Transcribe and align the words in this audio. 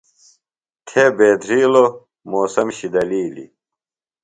تھے 0.87 1.03
بیدھرِیلوۡ۔ 1.17 1.89
موسم 2.31 2.67
شِدلِیلیۡ۔ 2.77 3.51